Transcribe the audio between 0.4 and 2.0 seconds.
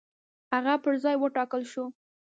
هغه پر ځای وټاکل شو.